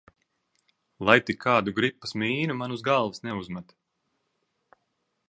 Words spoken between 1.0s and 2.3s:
Lai tik kādu gripas